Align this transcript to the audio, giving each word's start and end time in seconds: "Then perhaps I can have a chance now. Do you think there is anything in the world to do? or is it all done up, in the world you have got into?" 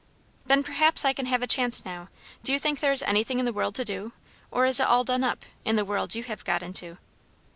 "Then 0.47 0.63
perhaps 0.63 1.05
I 1.05 1.13
can 1.13 1.27
have 1.27 1.43
a 1.43 1.45
chance 1.45 1.85
now. 1.85 2.09
Do 2.41 2.51
you 2.51 2.57
think 2.57 2.79
there 2.79 2.91
is 2.91 3.03
anything 3.03 3.37
in 3.37 3.45
the 3.45 3.53
world 3.53 3.75
to 3.75 3.85
do? 3.85 4.13
or 4.49 4.65
is 4.65 4.79
it 4.79 4.87
all 4.87 5.03
done 5.03 5.23
up, 5.23 5.45
in 5.63 5.75
the 5.75 5.85
world 5.85 6.15
you 6.15 6.23
have 6.23 6.43
got 6.43 6.63
into?" 6.63 6.97